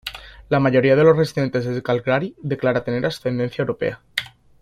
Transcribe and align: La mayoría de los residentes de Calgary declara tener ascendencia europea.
La 0.49 0.59
mayoría 0.59 0.95
de 0.95 1.03
los 1.03 1.15
residentes 1.15 1.63
de 1.63 1.83
Calgary 1.83 2.33
declara 2.41 2.83
tener 2.83 3.05
ascendencia 3.05 3.61
europea. 3.61 4.01